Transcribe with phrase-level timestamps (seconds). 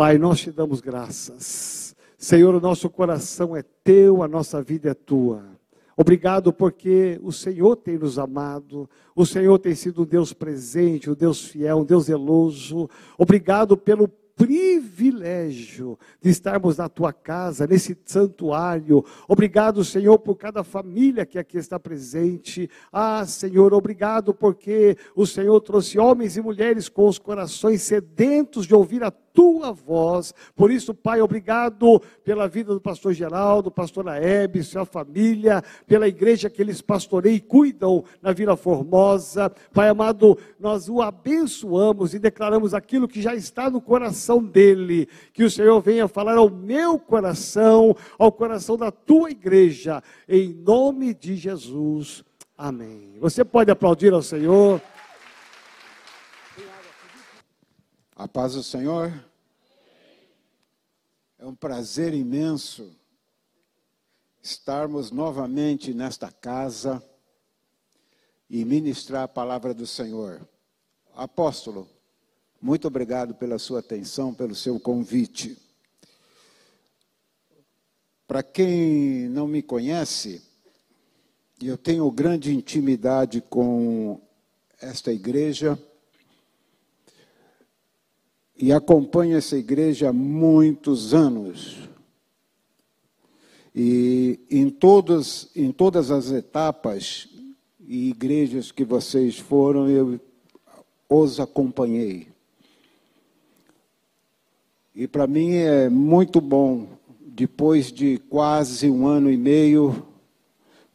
[0.00, 1.94] Pai, nós te damos graças.
[2.16, 5.44] Senhor, o nosso coração é teu, a nossa vida é tua.
[5.94, 11.14] Obrigado porque o Senhor tem nos amado, o Senhor tem sido um Deus presente, um
[11.14, 12.88] Deus fiel, um Deus zeloso.
[13.18, 14.08] Obrigado pelo
[14.40, 19.04] privilégio de estarmos na tua casa, nesse santuário.
[19.28, 22.70] Obrigado, Senhor, por cada família que aqui está presente.
[22.90, 28.74] Ah, Senhor, obrigado porque o Senhor trouxe homens e mulheres com os corações sedentos de
[28.74, 30.34] ouvir a tua voz.
[30.54, 36.50] Por isso, Pai, obrigado pela vida do pastor Geraldo, pastor Aebe, sua família, pela igreja
[36.50, 39.50] que eles pastoreiam e cuidam na Vila Formosa.
[39.72, 45.08] Pai amado, nós o abençoamos e declaramos aquilo que já está no coração dele.
[45.32, 51.14] Que o Senhor venha falar ao meu coração, ao coração da tua igreja, em nome
[51.14, 52.24] de Jesus.
[52.56, 53.16] Amém.
[53.20, 54.80] Você pode aplaudir ao Senhor.
[58.20, 59.10] A paz do Senhor.
[61.38, 62.94] É um prazer imenso
[64.42, 67.02] estarmos novamente nesta casa
[68.50, 70.46] e ministrar a palavra do Senhor.
[71.14, 71.88] Apóstolo,
[72.60, 75.56] muito obrigado pela sua atenção, pelo seu convite.
[78.28, 80.42] Para quem não me conhece,
[81.58, 84.20] eu tenho grande intimidade com
[84.78, 85.82] esta igreja
[88.60, 91.78] e acompanho essa igreja há muitos anos.
[93.74, 97.26] E em todas, em todas as etapas
[97.80, 100.20] e igrejas que vocês foram, eu
[101.08, 102.28] os acompanhei.
[104.94, 106.86] E para mim é muito bom,
[107.18, 110.06] depois de quase um ano e meio,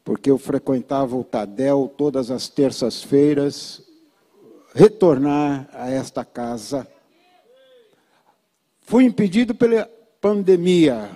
[0.04, 3.82] porque eu frequentava o Tadel todas as terças-feiras,
[4.76, 6.88] retornar a esta casa
[8.86, 9.90] Fui impedido pela
[10.22, 11.10] pandemia,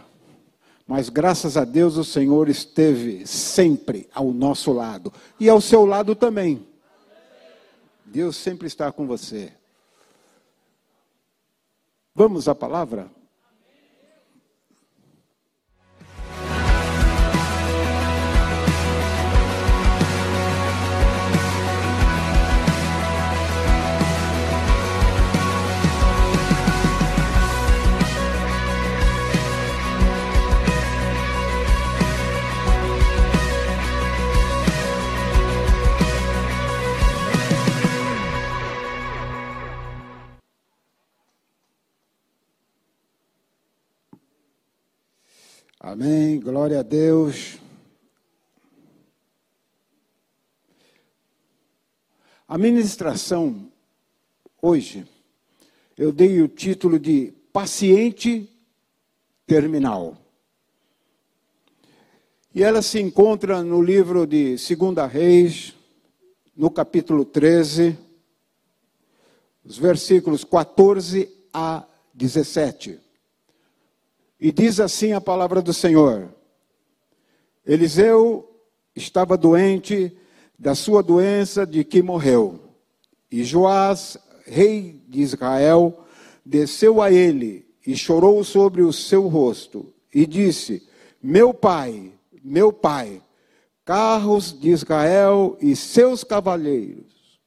[0.87, 6.15] mas graças a Deus o Senhor esteve sempre ao nosso lado e ao seu lado
[6.15, 6.65] também.
[8.03, 9.53] Deus sempre está com você.
[12.15, 13.09] Vamos à palavra?
[46.41, 47.57] Glória a Deus.
[52.47, 53.69] A ministração
[54.61, 55.05] hoje,
[55.97, 58.49] eu dei o título de Paciente
[59.45, 60.17] Terminal.
[62.55, 65.75] E ela se encontra no livro de 2 Reis,
[66.55, 67.97] no capítulo 13,
[69.65, 73.08] os versículos 14 a 17.
[74.39, 76.33] E diz assim a palavra do Senhor:
[77.65, 78.49] Eliseu
[78.95, 80.15] estava doente
[80.57, 82.59] da sua doença de que morreu.
[83.31, 86.05] E Joás, rei de Israel,
[86.45, 90.87] desceu a ele e chorou sobre o seu rosto e disse:
[91.21, 92.11] Meu pai,
[92.43, 93.21] meu pai,
[93.83, 97.39] carros de Israel e seus cavaleiros.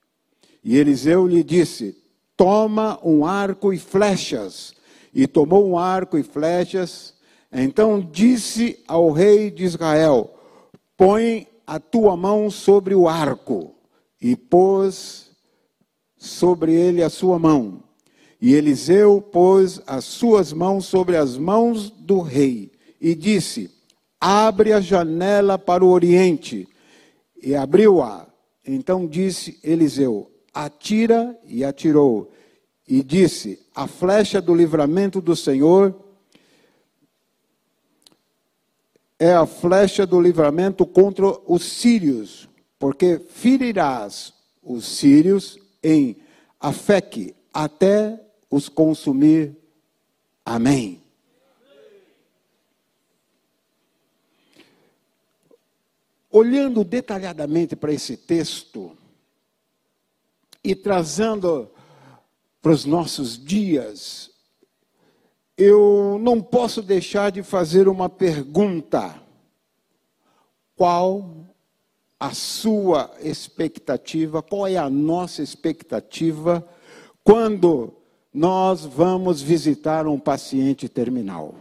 [0.63, 1.97] E Eliseu lhe disse:
[2.37, 4.75] Toma um arco e flechas
[5.13, 7.15] e tomou um arco e flechas.
[7.53, 10.35] Então disse ao rei de Israel:
[10.97, 13.75] Põe a tua mão sobre o arco.
[14.21, 15.31] E pôs
[16.17, 17.83] sobre ele a sua mão.
[18.41, 23.71] E Eliseu pôs as suas mãos sobre as mãos do rei e disse:
[24.21, 26.69] Abre a janela para o oriente.
[27.43, 28.27] E abriu-a.
[28.65, 32.31] Então disse Eliseu: Atira, e atirou
[32.87, 35.99] e disse: A flecha do livramento do Senhor
[39.19, 42.49] é a flecha do livramento contra os sírios,
[42.79, 46.17] porque ferirás os sírios em
[46.61, 48.21] Afeque até
[48.51, 49.57] os consumir.
[50.45, 51.01] Amém.
[56.31, 58.97] Olhando detalhadamente para esse texto
[60.65, 61.71] e trazendo
[62.63, 64.31] para os nossos dias,
[65.59, 69.21] eu não posso deixar de fazer uma pergunta.
[70.77, 71.43] Qual
[72.23, 76.65] a sua expectativa, qual é a nossa expectativa
[77.25, 77.93] quando
[78.33, 81.55] nós vamos visitar um paciente terminal.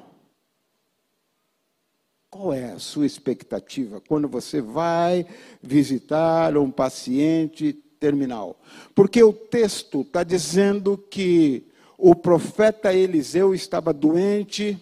[2.30, 5.25] Qual é a sua expectativa quando você vai
[5.62, 8.59] visitar um paciente terminal?
[8.95, 11.68] Porque o texto está dizendo que
[11.98, 14.75] o profeta Eliseu estava doente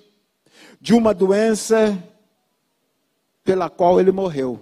[0.80, 2.02] de uma doença
[3.44, 4.62] pela qual ele morreu.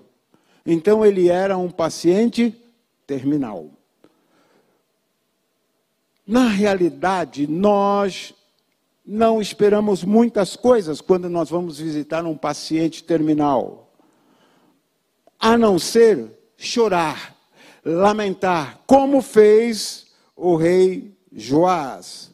[0.65, 2.53] Então ele era um paciente
[3.05, 3.69] terminal.
[6.25, 8.33] Na realidade, nós
[9.05, 13.93] não esperamos muitas coisas quando nós vamos visitar um paciente terminal,
[15.39, 17.36] a não ser chorar,
[17.87, 22.31] lamentar, como fez o rei Joás.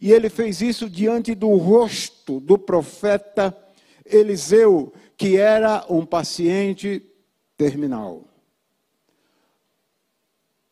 [0.00, 3.56] E ele fez isso diante do rosto do profeta
[4.04, 7.02] Eliseu, que era um paciente
[7.56, 8.24] terminal.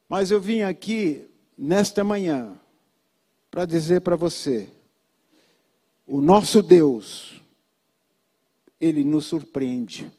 [0.09, 1.27] Mas eu vim aqui
[1.57, 2.59] nesta manhã
[3.51, 4.69] para dizer para você:
[6.07, 7.41] o nosso Deus,
[8.81, 10.11] ele nos surpreende.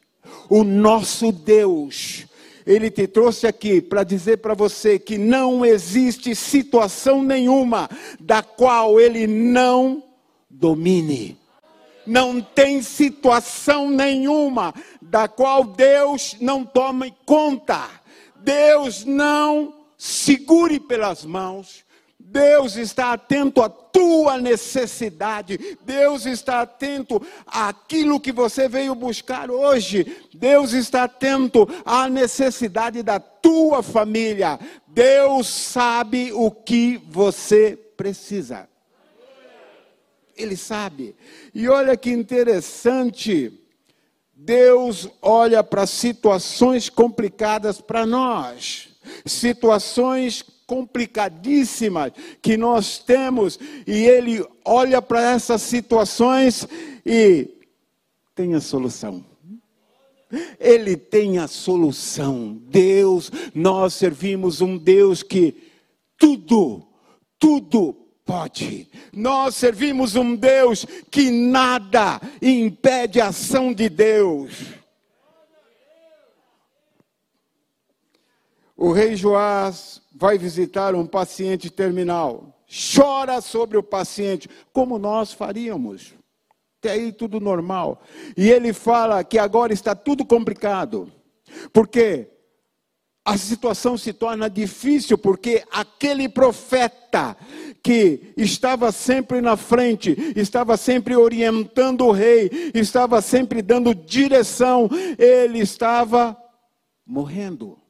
[0.49, 2.25] O nosso Deus,
[2.65, 8.99] ele te trouxe aqui para dizer para você que não existe situação nenhuma da qual
[8.99, 10.03] ele não
[10.49, 11.37] domine.
[12.05, 17.89] Não tem situação nenhuma da qual Deus não tome conta.
[18.35, 21.85] Deus não segure pelas mãos.
[22.31, 25.77] Deus está atento à tua necessidade.
[25.81, 30.17] Deus está atento àquilo que você veio buscar hoje.
[30.33, 34.57] Deus está atento à necessidade da tua família.
[34.87, 38.69] Deus sabe o que você precisa.
[40.37, 41.13] Ele sabe.
[41.53, 43.51] E olha que interessante.
[44.33, 48.91] Deus olha para situações complicadas para nós
[49.25, 56.65] situações complicadíssimas que nós temos, e ele olha para essas situações
[57.05, 57.49] e
[58.33, 59.21] tem a solução.
[60.57, 62.57] Ele tem a solução.
[62.69, 65.61] Deus, nós servimos um Deus que
[66.17, 66.87] tudo,
[67.37, 67.93] tudo
[68.25, 68.87] pode.
[69.11, 74.80] Nós servimos um Deus que nada impede a ação de Deus.
[78.81, 86.15] O rei Joás vai visitar um paciente terminal, chora sobre o paciente, como nós faríamos.
[86.79, 88.01] Até aí tudo normal.
[88.35, 91.11] E ele fala que agora está tudo complicado,
[91.71, 92.27] porque
[93.23, 97.37] a situação se torna difícil, porque aquele profeta
[97.83, 104.89] que estava sempre na frente, estava sempre orientando o rei, estava sempre dando direção,
[105.19, 106.35] ele estava
[107.05, 107.80] morrendo.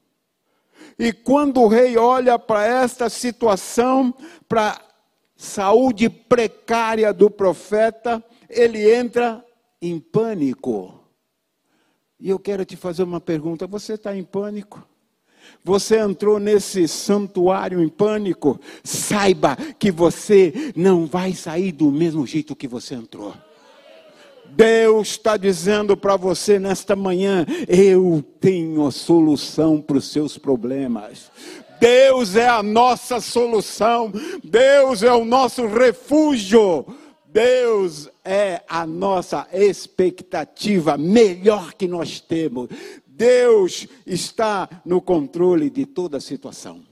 [1.02, 4.14] E quando o rei olha para esta situação,
[4.48, 4.82] para a
[5.36, 9.44] saúde precária do profeta, ele entra
[9.82, 10.94] em pânico.
[12.20, 14.88] E eu quero te fazer uma pergunta: você está em pânico?
[15.64, 18.62] Você entrou nesse santuário em pânico?
[18.84, 23.34] Saiba que você não vai sair do mesmo jeito que você entrou.
[24.56, 31.32] Deus está dizendo para você nesta manhã: eu tenho a solução para os seus problemas.
[31.80, 34.12] Deus é a nossa solução,
[34.44, 36.86] Deus é o nosso refúgio,
[37.26, 42.70] Deus é a nossa expectativa melhor que nós temos.
[43.08, 46.84] Deus está no controle de toda a situação.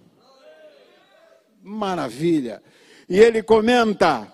[1.61, 2.63] Maravilha.
[3.07, 4.31] E ele comenta: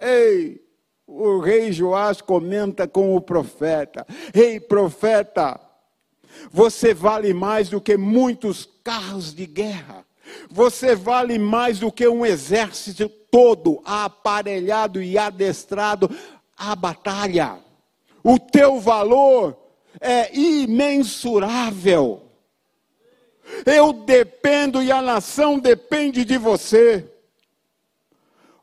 [0.00, 0.63] Ei,
[1.06, 5.60] o rei Joás comenta com o profeta: Ei, profeta,
[6.50, 10.04] você vale mais do que muitos carros de guerra.
[10.50, 16.10] Você vale mais do que um exército todo aparelhado e adestrado
[16.56, 17.58] à batalha.
[18.22, 19.56] O teu valor
[20.00, 22.22] é imensurável.
[23.66, 27.06] Eu dependo e a nação depende de você.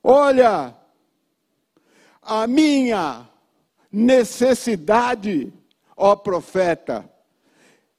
[0.03, 0.75] Olha,
[2.21, 3.27] a minha
[3.91, 5.51] necessidade,
[5.95, 7.09] ó profeta,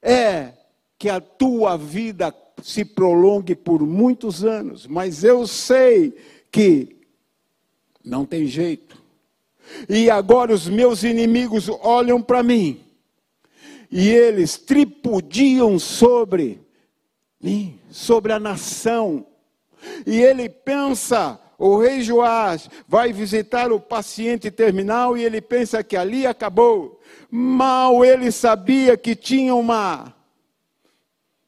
[0.00, 0.52] é
[0.98, 6.16] que a tua vida se prolongue por muitos anos, mas eu sei
[6.50, 6.96] que
[8.04, 9.00] não tem jeito.
[9.88, 12.80] E agora os meus inimigos olham para mim
[13.90, 16.60] e eles tripudiam sobre
[17.40, 19.26] mim, sobre a nação.
[20.06, 25.96] E ele pensa o rei Joás vai visitar o paciente terminal e ele pensa que
[25.96, 27.00] ali acabou.
[27.30, 30.12] Mal ele sabia que tinha uma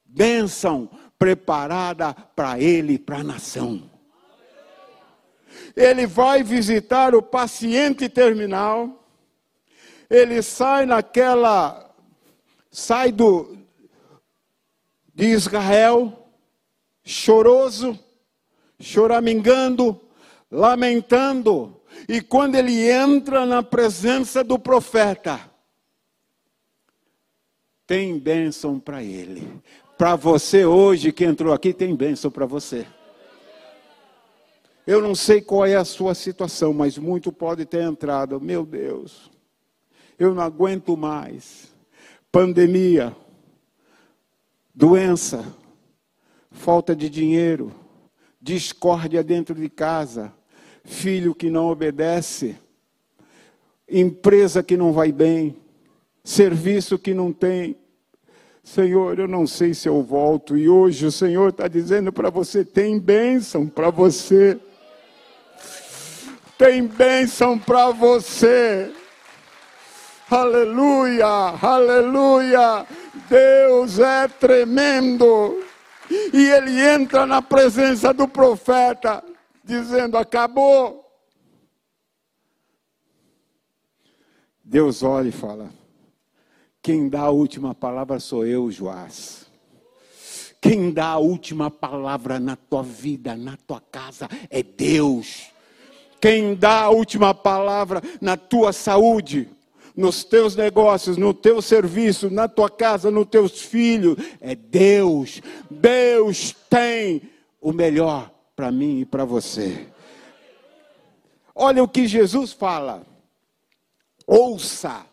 [0.05, 3.91] bênção preparada para ele para a nação.
[5.75, 9.05] ele vai visitar o paciente terminal,
[10.09, 11.93] ele sai naquela,
[12.71, 13.59] sai do,
[15.13, 16.29] de Israel,
[17.03, 17.99] choroso,
[18.79, 20.04] choramingando,
[20.55, 25.41] lamentando, e quando ele entra na presença do profeta,
[27.87, 29.61] tem bênção para ele.
[29.99, 32.87] Para você hoje que entrou aqui, tem bênção para você.
[34.87, 38.41] Eu não sei qual é a sua situação, mas muito pode ter entrado.
[38.41, 39.31] Meu Deus,
[40.19, 41.73] eu não aguento mais.
[42.31, 43.15] Pandemia,
[44.75, 45.45] doença,
[46.51, 47.73] falta de dinheiro,
[48.41, 50.33] discórdia dentro de casa,
[50.85, 52.57] filho que não obedece,
[53.89, 55.57] empresa que não vai bem,
[56.23, 57.77] serviço que não tem.
[58.63, 62.65] Senhor, eu não sei se eu volto, e hoje o Senhor está dizendo para você:
[62.65, 64.59] tem bênção para você.
[66.57, 68.91] Tem bênção para você.
[70.31, 72.87] Aleluia, aleluia.
[73.29, 75.63] Deus é tremendo.
[76.11, 79.23] E ele entra na presença do profeta,
[79.65, 81.03] dizendo: acabou.
[84.63, 85.71] Deus olha e fala:
[86.83, 89.47] quem dá a última palavra sou eu, Joás.
[90.61, 95.51] Quem dá a última palavra na tua vida, na tua casa, é Deus.
[96.21, 99.47] Quem dá a última palavra na tua saúde,
[99.95, 105.43] nos teus negócios, no teu serviço, na tua casa, nos teus filhos, é Deus.
[105.71, 107.23] Deus tem
[107.61, 109.87] o melhor para mim e para você.
[111.55, 113.07] Olha o que Jesus fala.
[114.27, 115.07] Ouça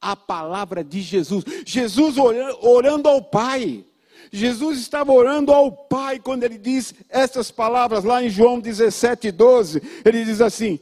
[0.00, 1.44] a palavra de Jesus.
[1.64, 2.16] Jesus
[2.60, 3.84] orando ao Pai.
[4.32, 9.82] Jesus estava orando ao Pai quando ele diz essas palavras lá em João 17, 12.
[10.04, 10.80] Ele diz assim: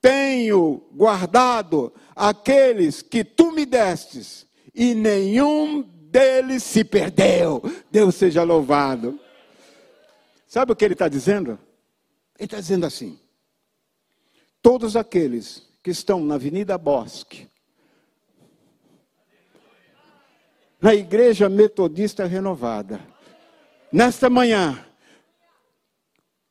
[0.00, 7.62] Tenho guardado aqueles que tu me destes, e nenhum deles se perdeu.
[7.90, 9.18] Deus seja louvado.
[10.52, 11.58] Sabe o que ele está dizendo?
[12.38, 13.18] Ele está dizendo assim:
[14.60, 17.48] todos aqueles que estão na Avenida Bosque,
[20.78, 23.00] na Igreja Metodista Renovada.
[23.90, 24.84] Nesta manhã,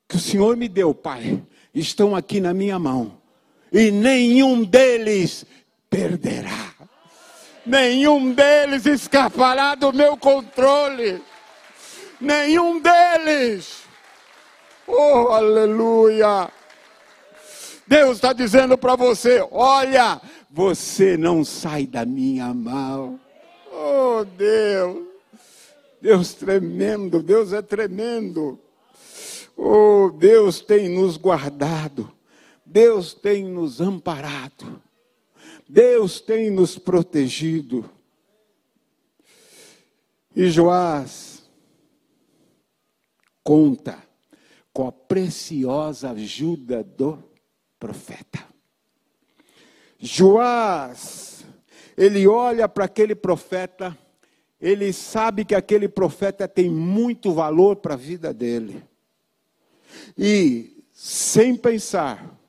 [0.09, 1.39] que o Senhor me deu, Pai,
[1.71, 3.21] estão aqui na minha mão,
[3.71, 5.45] e nenhum deles
[5.91, 6.73] perderá,
[7.63, 11.21] nenhum deles escapará do meu controle,
[12.19, 13.80] nenhum deles,
[14.87, 16.51] oh aleluia.
[17.87, 23.19] Deus está dizendo para você: olha, você não sai da minha mão.
[23.71, 25.07] Oh, Deus.
[26.01, 28.59] Deus tremendo, Deus é tremendo.
[29.55, 32.11] Oh, Deus tem nos guardado.
[32.65, 34.81] Deus tem nos amparado.
[35.67, 37.89] Deus tem nos protegido.
[40.35, 41.43] E Joás
[43.43, 44.10] conta
[44.73, 47.21] com a preciosa ajuda do
[47.79, 48.39] profeta.
[49.99, 51.31] Joás
[51.97, 53.97] ele olha para aquele profeta,
[54.59, 58.83] ele sabe que aquele profeta tem muito valor para a vida dele.
[60.17, 62.39] E, sem pensar,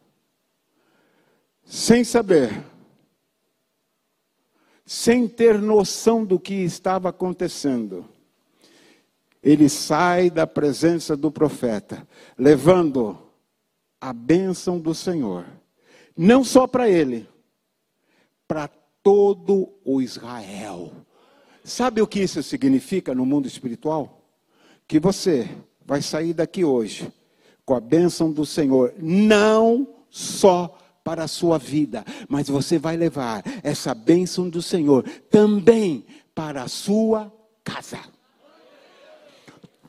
[1.65, 2.65] sem saber,
[4.87, 8.09] sem ter noção do que estava acontecendo,
[9.43, 12.07] ele sai da presença do profeta,
[12.39, 13.19] levando
[14.01, 15.45] a bênção do Senhor,
[16.17, 17.29] não só para ele,
[18.47, 18.69] para
[19.03, 20.93] todo o Israel.
[21.65, 24.23] Sabe o que isso significa no mundo espiritual?
[24.87, 25.49] Que você
[25.85, 27.13] vai sair daqui hoje
[27.65, 33.43] com a bênção do Senhor, não só para a sua vida, mas você vai levar
[33.63, 37.33] essa bênção do Senhor também para a sua
[37.65, 37.99] casa.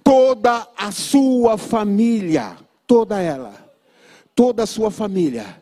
[0.04, 3.54] Toda a sua família, toda ela,
[4.36, 5.62] toda a sua família,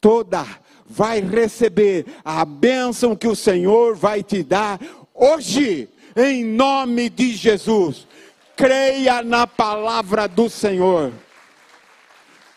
[0.00, 0.44] toda
[0.86, 4.80] vai receber a bênção que o Senhor vai te dar
[5.14, 8.08] hoje, em nome de Jesus.
[8.56, 11.12] Creia na palavra do Senhor.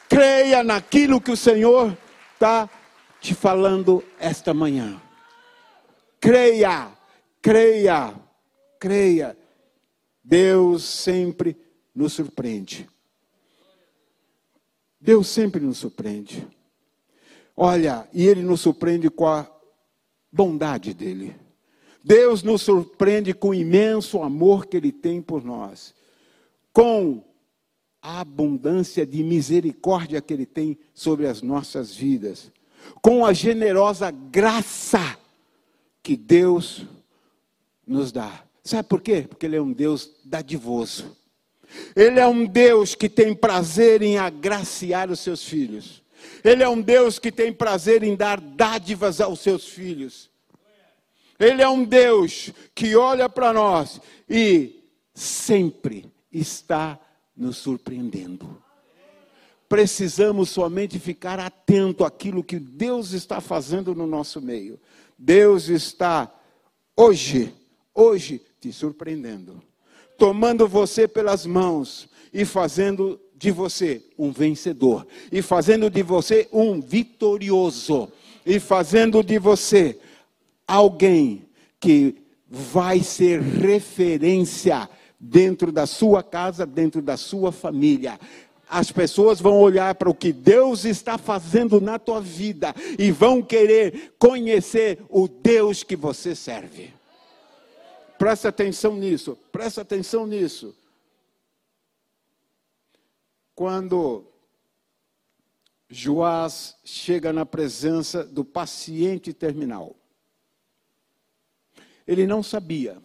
[0.09, 1.95] Creia naquilo que o Senhor
[2.33, 2.69] está
[3.21, 4.99] te falando esta manhã.
[6.19, 6.87] Creia,
[7.41, 8.13] creia,
[8.79, 9.42] creia.
[10.23, 11.57] Deus sempre
[11.93, 12.89] nos surpreende.
[14.99, 16.47] Deus sempre nos surpreende.
[17.55, 19.49] Olha, e ele nos surpreende com a
[20.31, 21.35] bondade dele.
[22.03, 25.93] Deus nos surpreende com o imenso amor que ele tem por nós,
[26.71, 27.23] com
[28.03, 32.51] abundância de misericórdia que Ele tem sobre as nossas vidas,
[33.01, 35.17] com a generosa graça
[36.03, 36.85] que Deus
[37.87, 38.43] nos dá.
[38.63, 39.25] Sabe por quê?
[39.27, 41.15] Porque Ele é um Deus dadivoso.
[41.95, 46.03] Ele é um Deus que tem prazer em agraciar os seus filhos.
[46.43, 50.29] Ele é um Deus que tem prazer em dar dádivas aos seus filhos.
[51.39, 56.99] Ele é um Deus que olha para nós e sempre está
[57.35, 58.61] nos surpreendendo.
[59.67, 64.79] Precisamos somente ficar atento àquilo que Deus está fazendo no nosso meio.
[65.17, 66.31] Deus está
[66.95, 67.53] hoje,
[67.93, 69.61] hoje te surpreendendo,
[70.17, 76.79] tomando você pelas mãos e fazendo de você um vencedor, e fazendo de você um
[76.79, 78.07] vitorioso,
[78.45, 79.99] e fazendo de você
[80.65, 81.43] alguém
[81.77, 82.15] que
[82.49, 84.89] vai ser referência
[85.19, 88.17] dentro da sua casa, dentro da sua família.
[88.69, 93.41] As pessoas vão olhar para o que Deus está fazendo na tua vida e vão
[93.41, 97.02] querer conhecer o Deus que você serve.
[98.17, 100.75] Presta atenção nisso, presta atenção nisso.
[103.55, 104.25] Quando
[105.89, 109.95] Joás chega na presença do paciente terminal,
[112.07, 113.01] ele não sabia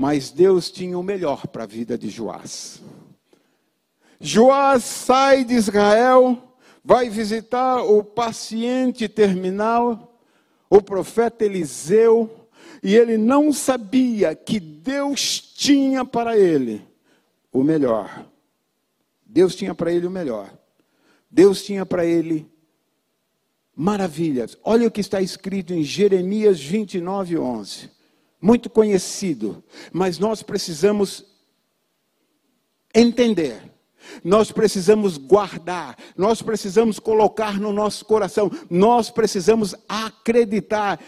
[0.00, 2.80] mas Deus tinha o melhor para a vida de Joás.
[4.20, 6.40] Joás sai de Israel,
[6.84, 10.16] vai visitar o paciente terminal,
[10.70, 12.37] o profeta Eliseu,
[12.82, 16.86] e ele não sabia que Deus tinha para ele
[17.52, 18.26] o melhor.
[19.24, 20.52] Deus tinha para ele o melhor.
[21.30, 22.50] Deus tinha para ele
[23.74, 24.56] maravilhas.
[24.64, 27.98] Olha o que está escrito em Jeremias 29, 11
[28.40, 31.24] muito conhecido, mas nós precisamos
[32.94, 33.62] entender.
[34.24, 40.98] Nós precisamos guardar, nós precisamos colocar no nosso coração, nós precisamos acreditar.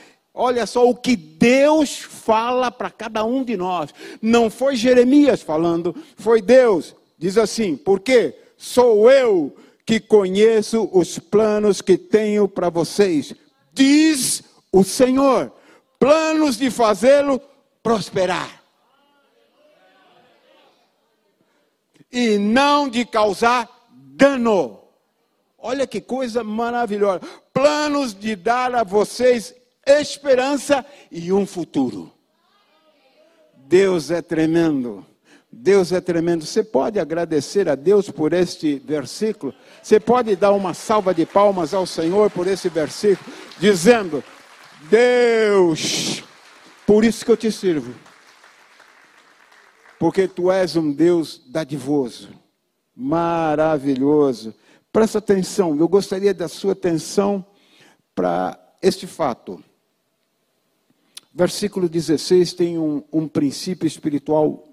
[0.42, 3.90] Olha só o que Deus fala para cada um de nós.
[4.22, 6.96] Não foi Jeremias falando, foi Deus.
[7.18, 13.34] Diz assim: porque sou eu que conheço os planos que tenho para vocês,
[13.74, 15.52] diz o Senhor
[15.98, 17.38] planos de fazê-lo
[17.82, 18.62] prosperar.
[22.10, 24.80] E não de causar dano.
[25.58, 27.20] Olha que coisa maravilhosa.
[27.52, 29.59] Planos de dar a vocês
[29.98, 32.12] esperança e um futuro.
[33.56, 35.06] Deus é tremendo.
[35.52, 36.44] Deus é tremendo.
[36.44, 39.54] Você pode agradecer a Deus por este versículo?
[39.82, 44.22] Você pode dar uma salva de palmas ao Senhor por esse versículo, dizendo:
[44.88, 46.22] Deus,
[46.86, 47.94] por isso que eu te sirvo.
[49.98, 52.30] Porque tu és um Deus dadivoso,
[52.94, 54.54] maravilhoso.
[54.92, 57.44] Presta atenção, eu gostaria da sua atenção
[58.14, 59.62] para este fato.
[61.40, 64.68] Versículo 16 tem um, um princípio espiritual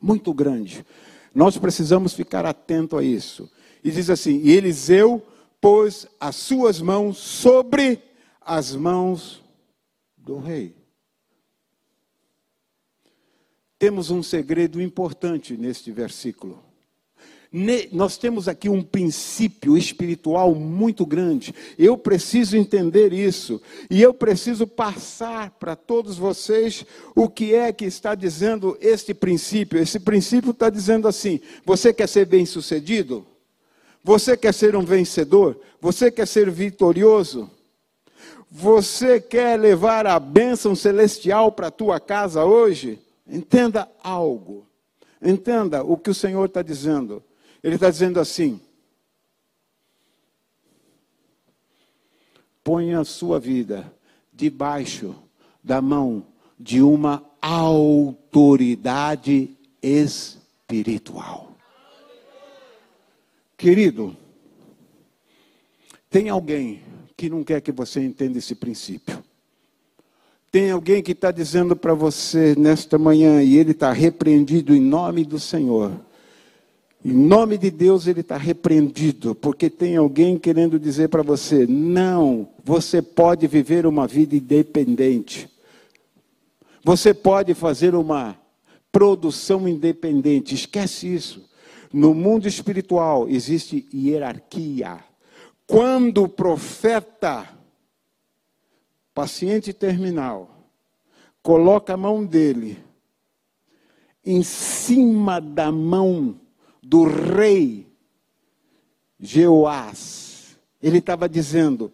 [0.00, 0.86] muito grande.
[1.34, 3.50] Nós precisamos ficar atento a isso.
[3.82, 5.20] E diz assim: E Eliseu
[5.60, 8.00] pôs as suas mãos sobre
[8.40, 9.42] as mãos
[10.16, 10.76] do rei.
[13.76, 16.62] Temos um segredo importante neste versículo.
[17.92, 21.54] Nós temos aqui um princípio espiritual muito grande.
[21.78, 23.60] Eu preciso entender isso.
[23.90, 29.78] E eu preciso passar para todos vocês o que é que está dizendo este princípio.
[29.78, 33.26] Esse princípio está dizendo assim: você quer ser bem sucedido?
[34.02, 35.60] Você quer ser um vencedor?
[35.78, 37.50] Você quer ser vitorioso?
[38.50, 42.98] Você quer levar a bênção celestial para a tua casa hoje?
[43.26, 44.66] Entenda algo.
[45.20, 47.22] Entenda o que o Senhor está dizendo.
[47.62, 48.60] Ele está dizendo assim:
[52.64, 53.92] ponha a sua vida
[54.32, 55.14] debaixo
[55.62, 56.26] da mão
[56.58, 58.76] de uma autoridade
[59.82, 61.56] espiritual.
[63.56, 64.16] Querido,
[66.10, 66.82] tem alguém
[67.16, 69.22] que não quer que você entenda esse princípio.
[70.50, 75.24] Tem alguém que está dizendo para você nesta manhã, e ele está repreendido em nome
[75.24, 75.92] do Senhor.
[77.04, 82.48] Em nome de Deus ele está repreendido, porque tem alguém querendo dizer para você: não,
[82.64, 85.50] você pode viver uma vida independente.
[86.84, 88.36] Você pode fazer uma
[88.92, 90.54] produção independente.
[90.54, 91.48] Esquece isso.
[91.92, 94.98] No mundo espiritual existe hierarquia.
[95.66, 97.48] Quando o profeta,
[99.12, 100.68] paciente terminal,
[101.42, 102.78] coloca a mão dele
[104.24, 106.40] em cima da mão
[106.82, 107.86] do rei
[109.20, 110.58] Jeoás.
[110.82, 111.92] Ele estava dizendo: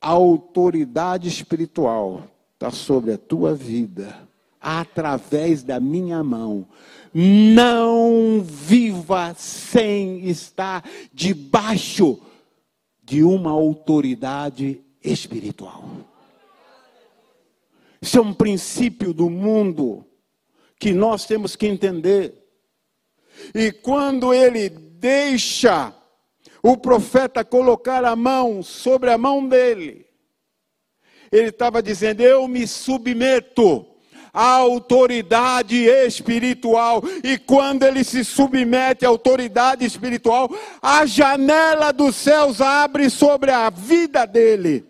[0.00, 4.28] a autoridade espiritual está sobre a tua vida,
[4.60, 6.66] através da minha mão.
[7.14, 10.84] Não viva sem estar
[11.14, 12.20] debaixo
[13.02, 15.88] de uma autoridade espiritual.
[18.02, 20.04] Isso é um princípio do mundo
[20.78, 22.45] que nós temos que entender.
[23.54, 25.92] E quando ele deixa
[26.62, 30.06] o profeta colocar a mão sobre a mão dele,
[31.30, 33.86] ele estava dizendo: Eu me submeto
[34.32, 37.02] à autoridade espiritual.
[37.22, 40.50] E quando ele se submete à autoridade espiritual,
[40.82, 44.84] a janela dos céus abre sobre a vida dele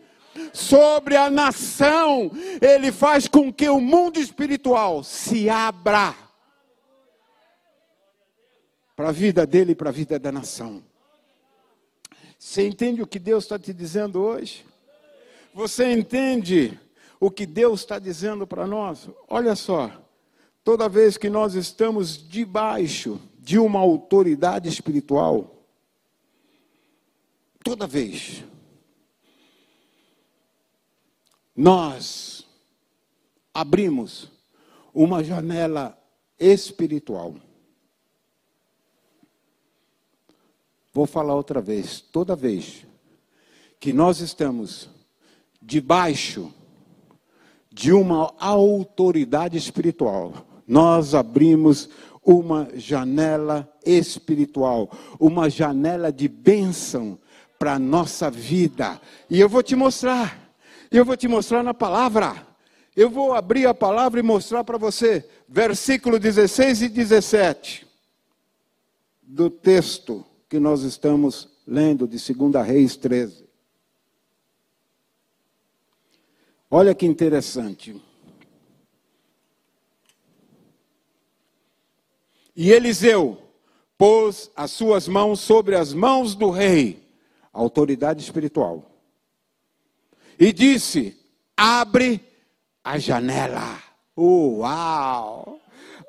[0.53, 2.31] sobre a nação,
[2.61, 6.15] ele faz com que o mundo espiritual se abra
[8.97, 10.83] para a vida dele e para a vida da nação.
[12.39, 14.65] Você entende o que Deus está te dizendo hoje?
[15.53, 16.79] Você entende
[17.21, 19.09] o que Deus está dizendo para nós?
[19.29, 19.91] Olha só,
[20.65, 25.63] toda vez que nós estamos debaixo de uma autoridade espiritual,
[27.63, 28.45] toda vez,
[31.55, 32.47] nós
[33.53, 34.31] abrimos
[34.93, 35.99] uma janela
[36.39, 37.35] espiritual.
[40.97, 42.87] Vou falar outra vez, toda vez
[43.79, 44.89] que nós estamos
[45.61, 46.51] debaixo
[47.71, 50.33] de uma autoridade espiritual,
[50.67, 51.91] nós abrimos
[52.25, 57.19] uma janela espiritual, uma janela de bênção
[57.59, 58.99] para a nossa vida.
[59.29, 60.51] E eu vou te mostrar.
[60.91, 62.35] Eu vou te mostrar na palavra.
[62.97, 67.87] Eu vou abrir a palavra e mostrar para você, versículo 16 e 17
[69.23, 73.47] do texto que nós estamos lendo de 2 Reis 13.
[76.71, 78.01] Olha que interessante.
[82.55, 83.39] E Eliseu
[83.99, 87.03] pôs as suas mãos sobre as mãos do rei,
[87.53, 88.97] autoridade espiritual
[90.39, 91.17] e disse:
[91.57, 92.21] Abre
[92.85, 93.83] a janela.
[94.17, 95.61] Uau!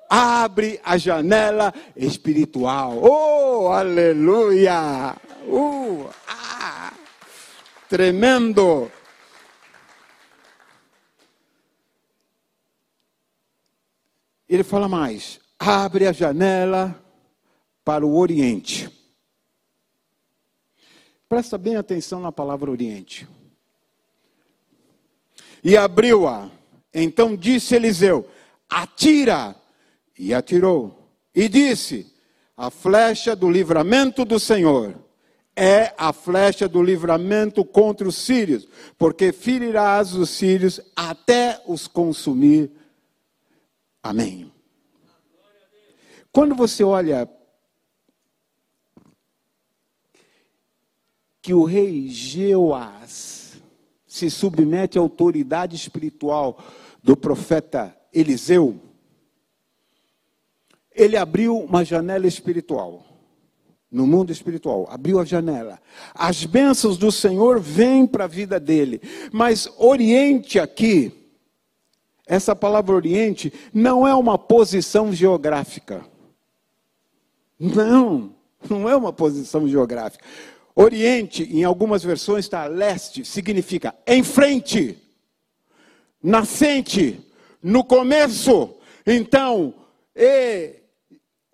[0.09, 2.97] Abre a janela espiritual.
[3.03, 5.15] Oh, aleluia!
[5.45, 6.93] Uh, ah,
[7.89, 8.91] tremendo!
[14.47, 17.03] Ele fala mais: abre a janela
[17.83, 18.89] para o Oriente.
[21.27, 23.27] Presta bem atenção na palavra Oriente
[25.63, 26.49] e abriu-a.
[26.93, 28.27] Então disse Eliseu:
[28.69, 29.55] Atira!
[30.17, 31.11] E atirou.
[31.33, 32.13] E disse:
[32.55, 34.95] A flecha do livramento do Senhor
[35.55, 42.71] é a flecha do livramento contra os sírios, porque ferirás os sírios até os consumir.
[44.03, 44.51] Amém.
[46.31, 47.27] Quando você olha
[51.41, 53.59] que o rei Jeoás
[54.05, 56.63] se submete à autoridade espiritual
[57.01, 58.79] do profeta Eliseu,
[60.97, 63.05] ele abriu uma janela espiritual.
[63.89, 65.79] No mundo espiritual, abriu a janela.
[66.13, 69.01] As bênçãos do Senhor vêm para a vida dele.
[69.31, 71.13] Mas Oriente aqui,
[72.25, 76.03] essa palavra Oriente, não é uma posição geográfica.
[77.57, 78.35] Não,
[78.69, 80.23] não é uma posição geográfica.
[80.75, 84.97] Oriente, em algumas versões está leste, significa em frente,
[86.21, 87.19] nascente,
[87.63, 88.75] no começo.
[89.05, 89.73] Então,
[90.15, 90.75] e,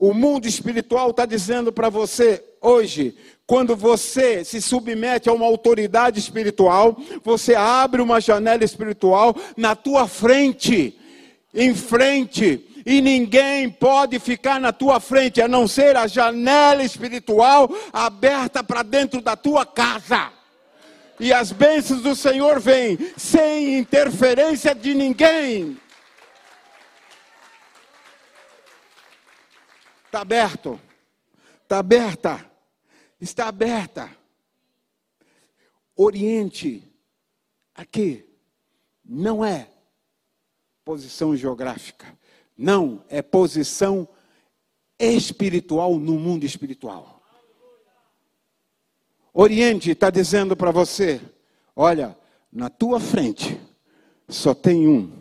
[0.05, 3.15] o mundo espiritual está dizendo para você hoje,
[3.47, 10.05] quando você se submete a uma autoridade espiritual, você abre uma janela espiritual na tua
[10.05, 10.99] frente,
[11.53, 17.73] em frente e ninguém pode ficar na tua frente a não ser a janela espiritual
[17.93, 20.33] aberta para dentro da tua casa.
[21.17, 25.77] E as bênçãos do Senhor vêm sem interferência de ninguém.
[30.13, 30.79] Está aberto.
[31.63, 32.51] Está aberta.
[33.19, 34.17] Está aberta.
[35.95, 36.83] Oriente,
[37.73, 38.25] aqui,
[39.03, 39.69] não é
[40.85, 42.17] posição geográfica
[42.57, 44.07] não, é posição
[44.99, 47.21] espiritual no mundo espiritual.
[49.33, 51.19] Oriente está dizendo para você:
[51.75, 52.17] olha,
[52.51, 53.59] na tua frente
[54.29, 55.11] só tem um,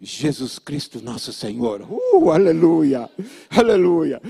[0.00, 1.82] Jesus Cristo, nosso Senhor.
[1.82, 3.08] Uh, aleluia,
[3.50, 4.20] aleluia.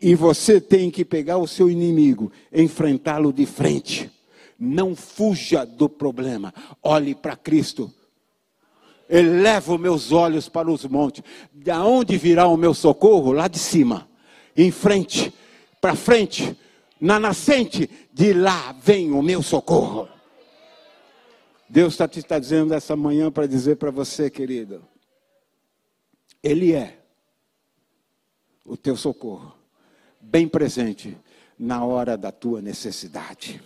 [0.00, 4.10] E você tem que pegar o seu inimigo, enfrentá-lo de frente.
[4.58, 6.52] Não fuja do problema.
[6.82, 7.92] Olhe para Cristo.
[9.08, 11.22] Elevo meus olhos para os montes.
[11.52, 13.32] De onde virá o meu socorro?
[13.32, 14.08] Lá de cima.
[14.56, 15.32] Em frente,
[15.80, 16.56] para frente,
[17.00, 20.08] na nascente, de lá vem o meu socorro.
[21.70, 24.84] Deus está te está dizendo essa manhã para dizer para você, querido,
[26.42, 27.00] Ele é
[28.66, 29.54] o teu socorro,
[30.20, 31.16] bem presente
[31.56, 33.62] na hora da tua necessidade.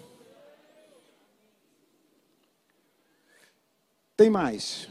[4.15, 4.87] Tem mais.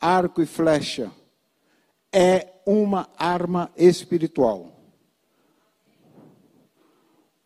[0.00, 1.12] Arco e flecha
[2.12, 4.76] é uma arma espiritual.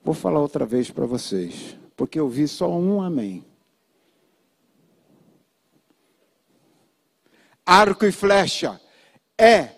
[0.02, 3.44] Vou falar outra vez para vocês porque eu vi só um amém.
[7.64, 8.80] Arco e flecha
[9.38, 9.70] é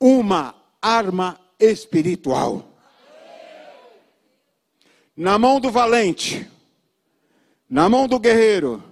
[0.00, 2.64] uma arma espiritual.
[5.16, 6.48] Na mão do valente,
[7.68, 8.82] na mão do guerreiro,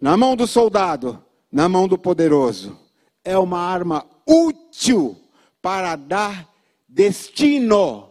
[0.00, 2.78] na mão do soldado, na mão do poderoso.
[3.24, 5.16] É uma arma útil
[5.60, 6.48] para dar
[6.88, 8.07] destino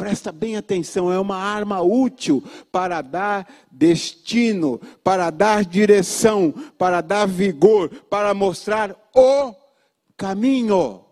[0.00, 7.28] Presta bem atenção, é uma arma útil para dar destino, para dar direção, para dar
[7.28, 9.54] vigor, para mostrar o
[10.16, 11.04] caminho.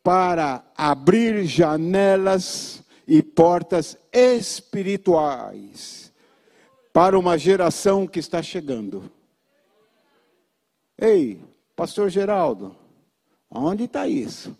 [0.00, 6.12] Para abrir janelas e portas espirituais
[6.92, 9.10] para uma geração que está chegando.
[10.96, 11.42] Ei,
[11.74, 12.76] Pastor Geraldo,
[13.50, 14.56] onde está isso?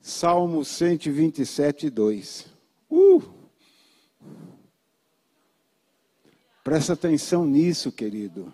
[0.00, 2.46] Salmo 127, 2.
[2.90, 3.22] Uh!
[6.64, 8.52] Presta atenção nisso, querido.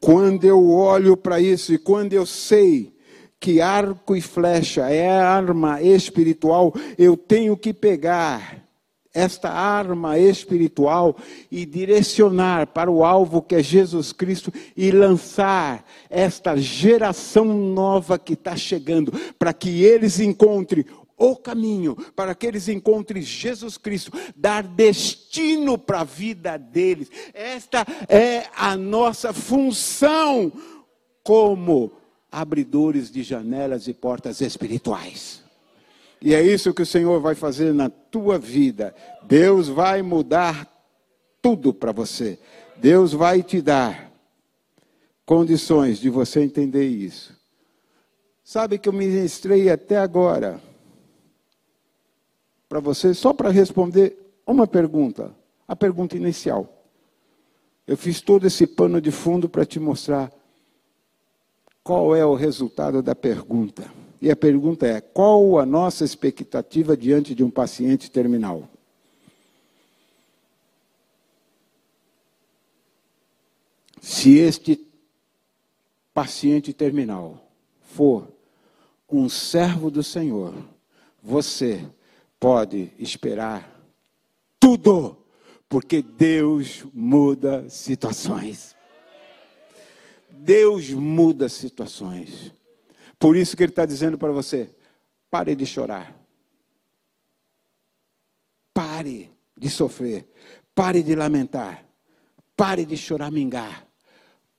[0.00, 2.92] Quando eu olho para isso e quando eu sei
[3.38, 8.62] que arco e flecha é arma espiritual, eu tenho que pegar
[9.14, 11.16] esta arma espiritual
[11.50, 18.32] e direcionar para o alvo que é Jesus Cristo e lançar esta geração nova que
[18.32, 20.84] está chegando, para que eles encontrem
[21.16, 27.08] o caminho, para que eles encontrem Jesus Cristo, dar destino para a vida deles.
[27.32, 30.50] Esta é a nossa função
[31.22, 31.92] como
[32.30, 35.41] abridores de janelas e portas espirituais.
[36.22, 38.94] E é isso que o Senhor vai fazer na tua vida.
[39.24, 40.70] Deus vai mudar
[41.42, 42.38] tudo para você.
[42.76, 44.12] Deus vai te dar
[45.26, 47.36] condições de você entender isso.
[48.44, 50.60] Sabe que eu ministrei até agora
[52.68, 55.34] para você só para responder uma pergunta,
[55.66, 56.86] a pergunta inicial.
[57.86, 60.32] Eu fiz todo esse pano de fundo para te mostrar
[61.82, 64.01] qual é o resultado da pergunta.
[64.22, 68.68] E a pergunta é: qual a nossa expectativa diante de um paciente terminal?
[74.00, 74.80] Se este
[76.14, 78.32] paciente terminal for
[79.10, 80.54] um servo do Senhor,
[81.20, 81.84] você
[82.38, 83.68] pode esperar
[84.60, 85.16] tudo,
[85.68, 88.76] porque Deus muda situações.
[90.30, 92.52] Deus muda situações.
[93.22, 94.68] Por isso que ele está dizendo para você:
[95.30, 96.12] pare de chorar.
[98.74, 100.26] Pare de sofrer.
[100.74, 101.86] Pare de lamentar.
[102.56, 103.86] Pare de choramingar.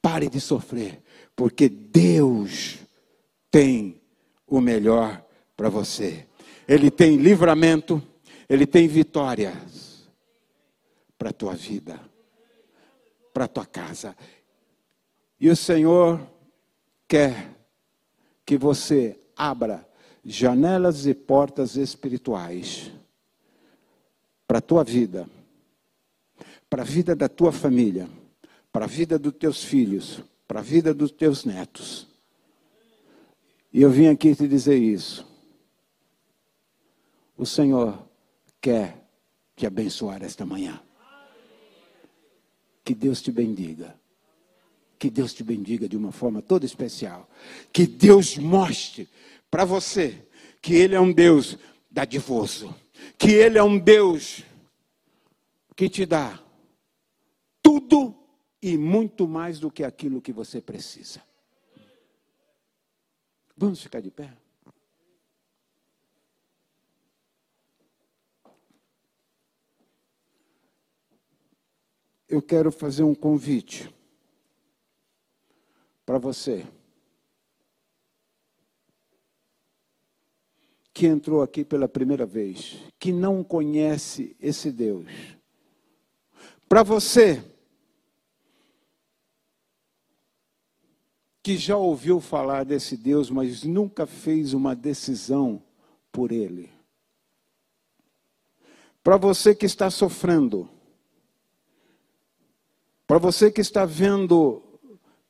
[0.02, 1.04] Pare de sofrer.
[1.36, 2.78] Porque Deus
[3.52, 4.02] tem
[4.47, 5.21] o melhor
[5.58, 6.26] para você.
[6.65, 8.02] Ele tem livramento,
[8.47, 10.10] ele tem vitórias
[11.17, 11.99] para a tua vida,
[13.34, 14.15] para a tua casa.
[15.38, 16.26] E o Senhor
[17.10, 17.62] quer
[18.45, 19.88] que você abra
[20.23, 22.91] janelas e portas espirituais
[24.47, 25.27] para a tua vida,
[26.69, 28.10] para a vida da tua família,
[28.71, 32.08] para a vida dos teus filhos, para a vida dos teus netos.
[33.71, 35.27] E eu vim aqui te dizer isso.
[37.36, 38.08] O Senhor
[38.62, 39.03] quer
[39.56, 40.82] te abençoar esta manhã.
[42.84, 43.95] Que Deus te bendiga.
[45.04, 47.30] Que Deus te bendiga de uma forma toda especial.
[47.74, 49.10] Que Deus mostre
[49.52, 50.26] para você
[50.62, 51.58] que Ele é um Deus
[51.92, 52.74] dadivoso.
[53.18, 54.46] Que Ele é um Deus
[55.76, 56.42] que te dá
[57.62, 58.16] tudo
[58.62, 61.22] e muito mais do que aquilo que você precisa.
[63.58, 64.32] Vamos ficar de pé?
[72.30, 73.94] eu quero fazer um convite
[76.06, 76.66] para você
[80.94, 85.08] que entrou aqui pela primeira vez, que não conhece esse Deus.
[86.70, 87.44] Para você
[91.42, 95.62] que já ouviu falar desse Deus, mas nunca fez uma decisão
[96.12, 96.72] por Ele.
[99.04, 100.70] Para você que está sofrendo,
[103.06, 104.72] para você que está vendo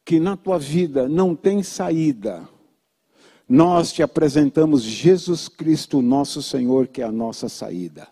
[0.06, 2.48] que na tua vida não tem saída,
[3.48, 8.08] nós te apresentamos Jesus Cristo, nosso Senhor, que é a nossa saída.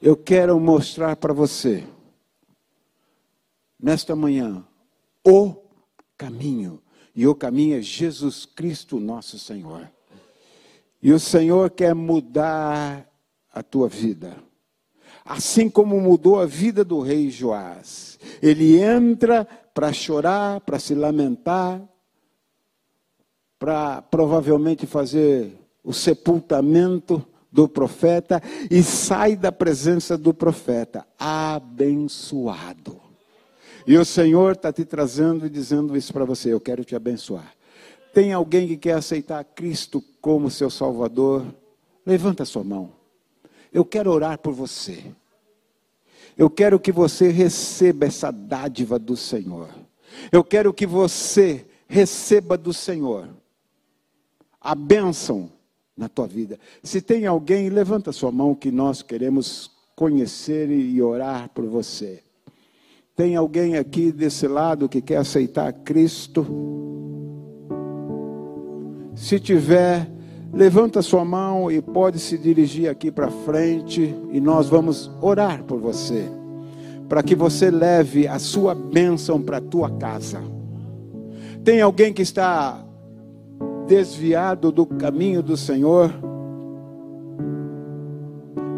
[0.00, 1.84] Eu quero mostrar para você,
[3.80, 4.64] nesta manhã,
[5.26, 5.56] o
[6.16, 6.80] caminho.
[7.14, 9.90] E o caminho é Jesus Cristo, nosso Senhor.
[11.02, 13.08] E o Senhor quer mudar
[13.52, 14.36] a tua vida.
[15.24, 18.18] Assim como mudou a vida do rei Joás.
[18.40, 21.82] Ele entra para chorar, para se lamentar,
[23.58, 33.00] para provavelmente fazer o sepultamento do profeta e sai da presença do profeta abençoado.
[33.86, 37.52] E o Senhor está te trazendo e dizendo isso para você: eu quero te abençoar.
[38.14, 41.44] Tem alguém que quer aceitar Cristo como seu Salvador?
[42.04, 42.92] Levanta sua mão.
[43.72, 45.04] Eu quero orar por você.
[46.42, 49.68] Eu quero que você receba essa dádiva do Senhor.
[50.32, 53.28] Eu quero que você receba do Senhor
[54.60, 55.52] a bênção
[55.96, 56.58] na tua vida.
[56.82, 62.24] Se tem alguém, levanta sua mão que nós queremos conhecer e orar por você.
[63.14, 66.44] Tem alguém aqui desse lado que quer aceitar Cristo?
[69.14, 70.10] Se tiver,
[70.52, 75.80] levanta sua mão e pode se dirigir aqui para frente e nós vamos orar por
[75.80, 76.28] você,
[77.08, 80.40] para que você leve a sua bênção para a tua casa.
[81.64, 82.84] Tem alguém que está
[83.86, 86.12] desviado do caminho do Senhor?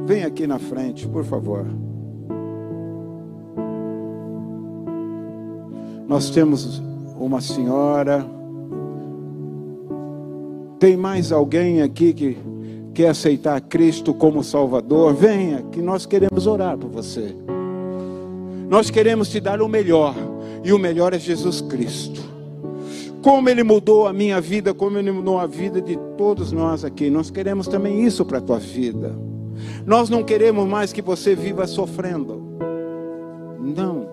[0.06, 1.66] Vem aqui na frente, por favor.
[6.06, 6.82] Nós temos
[7.18, 8.24] uma senhora.
[10.84, 12.36] Tem mais alguém aqui que
[12.92, 15.14] quer aceitar Cristo como Salvador?
[15.14, 17.34] Venha, que nós queremos orar por você.
[18.68, 20.14] Nós queremos te dar o melhor,
[20.62, 22.20] e o melhor é Jesus Cristo.
[23.22, 27.08] Como Ele mudou a minha vida, como Ele mudou a vida de todos nós aqui.
[27.08, 29.10] Nós queremos também isso para a tua vida.
[29.86, 32.42] Nós não queremos mais que você viva sofrendo.
[33.58, 34.06] Não.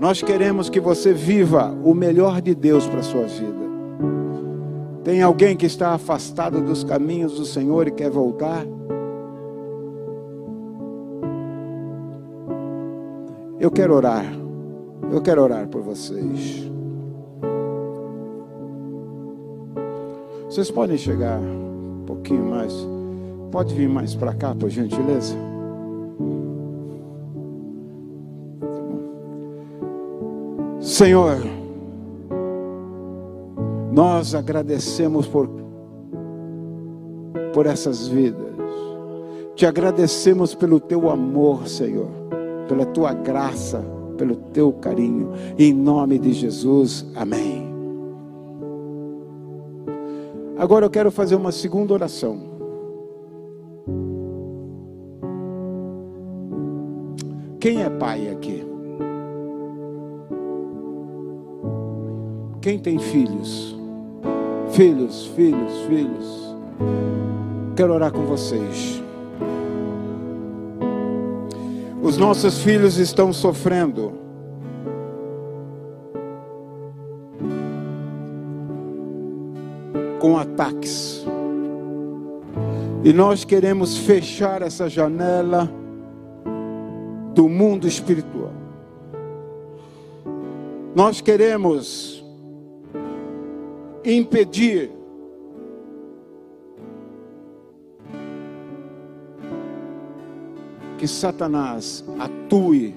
[0.00, 3.61] Nós queremos que você viva o melhor de Deus para a sua vida.
[5.04, 8.64] Tem alguém que está afastado dos caminhos do Senhor e quer voltar?
[13.58, 14.24] Eu quero orar.
[15.10, 16.70] Eu quero orar por vocês.
[20.46, 22.72] Vocês podem chegar um pouquinho mais.
[23.50, 25.34] Pode vir mais para cá, por gentileza.
[30.80, 31.38] Senhor,
[33.92, 35.50] nós agradecemos por,
[37.52, 38.52] por essas vidas.
[39.54, 42.08] Te agradecemos pelo teu amor, Senhor,
[42.66, 43.84] pela tua graça,
[44.16, 45.32] pelo teu carinho.
[45.58, 47.70] Em nome de Jesus, amém.
[50.56, 52.50] Agora eu quero fazer uma segunda oração.
[57.60, 58.64] Quem é pai aqui?
[62.62, 63.81] Quem tem filhos?
[64.72, 66.56] Filhos, filhos, filhos.
[67.76, 69.02] Quero orar com vocês.
[72.02, 74.14] Os nossos filhos estão sofrendo.
[80.18, 81.22] Com ataques.
[83.04, 85.70] E nós queremos fechar essa janela
[87.34, 88.52] do mundo espiritual.
[90.94, 92.21] Nós queremos
[94.04, 94.90] impedir
[100.98, 102.94] que Satanás atue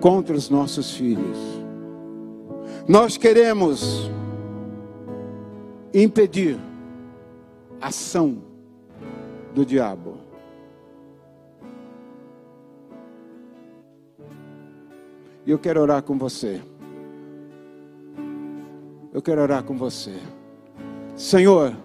[0.00, 1.38] contra os nossos filhos.
[2.88, 4.10] Nós queremos
[5.94, 6.58] impedir
[7.80, 8.42] a ação
[9.54, 10.18] do diabo.
[15.44, 16.62] E eu quero orar com você
[19.12, 20.14] eu quero orar com você.
[21.14, 21.76] Senhor,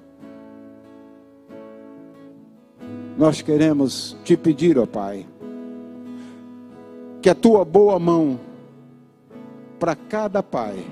[3.17, 5.25] nós queremos te pedir, ó Pai,
[7.21, 8.39] que a tua boa mão
[9.79, 10.85] para cada pai,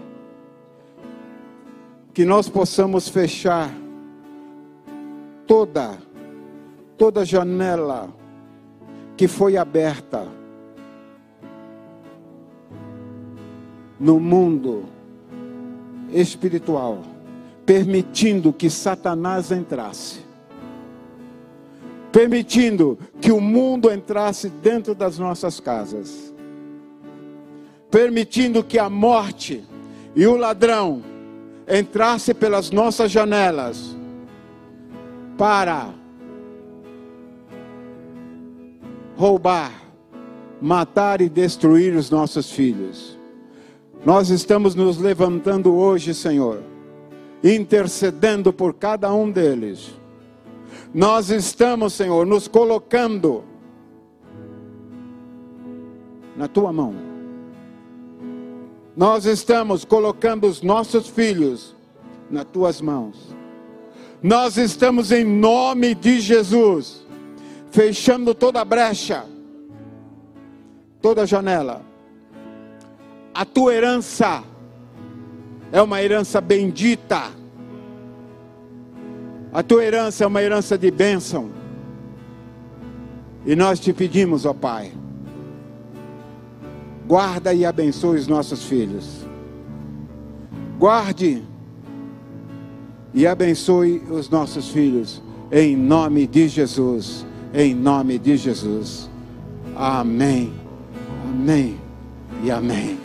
[2.14, 3.72] que nós possamos fechar
[5.48, 5.98] toda,
[6.98, 8.10] toda janela
[9.16, 10.28] que foi aberta
[14.00, 14.95] no mundo
[16.16, 17.04] espiritual,
[17.66, 20.20] permitindo que Satanás entrasse,
[22.12, 26.34] permitindo que o mundo entrasse dentro das nossas casas,
[27.92, 29.64] permitindo que a morte
[30.16, 31.04] e o ladrão
[31.68, 33.96] entrasse pelas nossas janelas
[35.38, 35.94] para
[39.18, 39.72] roubar,
[40.62, 43.18] matar e destruir os nossos filhos.
[44.06, 46.62] Nós estamos nos levantando hoje, Senhor,
[47.44, 49.96] intercedendo por cada um deles.
[50.94, 53.44] Nós estamos, Senhor, nos colocando
[56.38, 56.94] na tua mão.
[58.96, 61.76] Nós estamos colocando os nossos filhos
[62.30, 63.36] nas tuas mãos.
[64.22, 67.04] Nós estamos em nome de Jesus,
[67.72, 69.26] fechando toda brecha,
[71.02, 71.95] toda janela.
[73.36, 74.42] A tua herança
[75.70, 77.24] é uma herança bendita.
[79.52, 81.50] A tua herança é uma herança de bênção.
[83.46, 84.94] E nós te pedimos, ó Pai,
[87.06, 89.26] guarda e abençoe os nossos filhos.
[90.80, 91.44] Guarde
[93.14, 95.22] e abençoe os nossos filhos,
[95.52, 97.26] em nome de Jesus.
[97.54, 99.10] Em nome de Jesus.
[99.76, 100.54] Amém.
[101.26, 101.78] Amém
[102.42, 103.05] e amém.